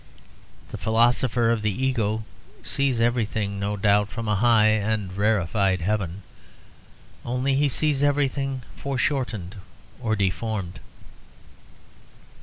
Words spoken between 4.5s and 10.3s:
and rarified heaven; only he sees everything foreshortened or